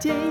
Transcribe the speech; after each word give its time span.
day. 0.00 0.29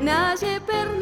nadie 0.00 0.60
perdona. 0.60 0.97